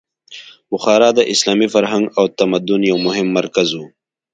بخارا 0.71 1.09
د 1.17 1.19
اسلامي 1.33 1.67
فرهنګ 1.73 2.03
او 2.17 2.25
تمدن 2.39 2.81
یو 2.91 2.97
مهم 3.05 3.27
مرکز 3.37 3.69
و. 3.77 3.81